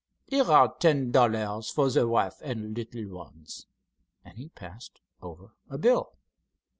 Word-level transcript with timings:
Here 0.25 0.45
are 0.45 0.73
ten 0.79 1.11
dollars 1.11 1.69
for 1.69 1.91
the 1.91 2.07
wife 2.07 2.41
and 2.41 2.75
little 2.75 3.07
ones," 3.07 3.67
and 4.25 4.35
he 4.35 4.49
passed 4.49 4.99
over 5.21 5.51
a 5.69 5.77
bill. 5.77 6.13